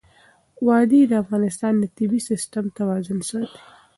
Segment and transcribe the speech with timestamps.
[0.67, 3.59] وادي د افغانستان د طبعي سیسټم توازن ساتي.